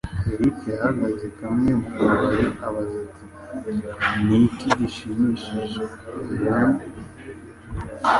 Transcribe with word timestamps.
Eric 0.31 0.57
yahagaze 0.73 1.13
kuri 1.25 1.33
kamwe 1.39 1.69
mu 1.81 1.87
kabari, 1.99 2.47
abaza 2.67 2.95
ati: 3.05 3.09
"Niki 4.25 4.67
gishimishije 4.79 5.83
Ma'am?" 6.41 6.73